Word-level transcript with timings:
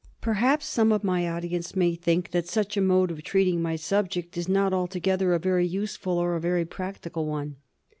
Perhaps 0.19 0.65
some 0.65 0.91
of 0.91 1.03
my 1.03 1.29
audience 1.29 1.75
may 1.75 1.93
think 1.93 2.31
that 2.31 2.47
such 2.47 2.75
a 2.75 2.81
mode 2.81 3.11
of 3.11 3.21
treating 3.21 3.61
my 3.61 3.75
subject 3.75 4.35
is 4.35 4.49
not 4.49 4.73
altogether 4.73 5.31
a 5.35 5.39
very 5.39 5.67
useful 5.67 6.17
or 6.17 6.35
a 6.35 6.41
very 6.41 6.65
practical 6.65 7.27
one. 7.27 7.57